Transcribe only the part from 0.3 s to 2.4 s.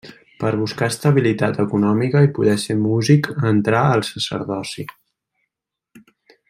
Per buscar estabilitat econòmica i